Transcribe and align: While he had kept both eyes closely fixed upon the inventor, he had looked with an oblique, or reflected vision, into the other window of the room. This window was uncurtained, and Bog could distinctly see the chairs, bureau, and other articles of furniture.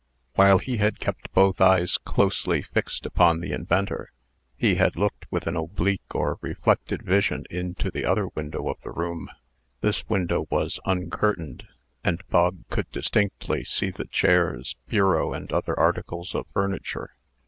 While 0.33 0.57
he 0.57 0.77
had 0.77 0.99
kept 0.99 1.31
both 1.31 1.61
eyes 1.61 1.99
closely 1.99 2.63
fixed 2.63 3.05
upon 3.05 3.39
the 3.39 3.51
inventor, 3.51 4.11
he 4.57 4.73
had 4.73 4.95
looked 4.95 5.27
with 5.31 5.45
an 5.45 5.55
oblique, 5.55 6.15
or 6.15 6.39
reflected 6.41 7.03
vision, 7.03 7.45
into 7.51 7.91
the 7.91 8.03
other 8.03 8.29
window 8.29 8.67
of 8.67 8.81
the 8.81 8.89
room. 8.89 9.29
This 9.81 10.09
window 10.09 10.47
was 10.49 10.79
uncurtained, 10.85 11.67
and 12.03 12.27
Bog 12.31 12.67
could 12.71 12.89
distinctly 12.91 13.63
see 13.63 13.91
the 13.91 14.05
chairs, 14.07 14.75
bureau, 14.87 15.33
and 15.33 15.53
other 15.53 15.79
articles 15.79 16.33
of 16.33 16.47
furniture. 16.47 17.13